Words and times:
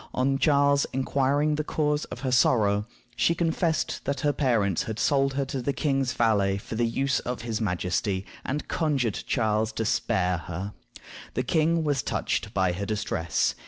On 0.15 0.39
Charles 0.39 0.87
inquiring 0.93 1.53
the 1.53 1.63
cause 1.63 2.05
of 2.05 2.21
her 2.21 2.31
sorrow, 2.31 2.87
she 3.15 3.35
confessed 3.35 4.03
that 4.05 4.21
her 4.21 4.33
parents 4.33 4.81
had 4.89 4.97
sold 4.97 5.35
her 5.35 5.45
to 5.45 5.61
the 5.61 5.73
king's 5.73 6.13
valet 6.13 6.57
for 6.57 6.73
the 6.73 6.87
use 6.87 7.19
of 7.19 7.43
his 7.43 7.61
majesty, 7.61 8.25
and 8.43 8.67
conjured 8.67 9.21
Charles 9.27 9.71
to 9.73 9.85
spare 9.85 10.39
her. 10.39 10.73
The 11.35 11.43
king 11.43 11.83
was 11.83 12.01
touched 12.01 12.51
by 12.51 12.71
her 12.71 12.85
distress. 12.87 13.53